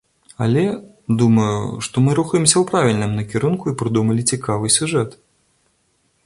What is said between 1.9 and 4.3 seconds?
мы рухаемся ў правільным накірунку і прыдумалі